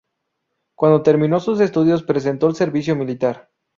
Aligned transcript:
Cuando 0.73 1.03
terminó 1.03 1.39
sus 1.39 1.59
estudios 1.59 2.01
prestó 2.01 2.47
el 2.47 2.55
servicio 2.55 2.95
militar. 2.95 3.51